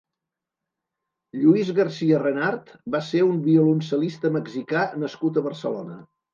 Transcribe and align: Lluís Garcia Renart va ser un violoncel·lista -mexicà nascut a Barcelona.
Lluís 1.41 1.69
Garcia 1.81 2.23
Renart 2.23 2.73
va 2.97 3.03
ser 3.11 3.23
un 3.29 3.39
violoncel·lista 3.51 4.35
-mexicà 4.35 4.89
nascut 5.07 5.41
a 5.45 5.49
Barcelona. 5.53 6.05